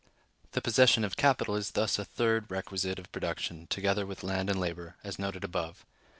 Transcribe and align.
The 0.53 0.61
possession 0.61 1.03
of 1.03 1.15
capital 1.15 1.55
is 1.55 1.73
thus 1.73 1.99
a 1.99 2.03
third 2.05 2.49
requisite 2.49 2.97
of 2.97 3.11
production, 3.11 3.67
together 3.67 4.03
with 4.03 4.23
land 4.23 4.49
and 4.49 4.59
labor, 4.59 4.95
as 5.03 5.19
noted 5.19 5.43
above. 5.43 5.85